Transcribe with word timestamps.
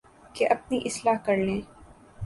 کہ 0.35 0.47
اپنی 0.51 0.79
اصلاح 0.85 1.17
کر 1.25 1.37
لیں 1.37 1.61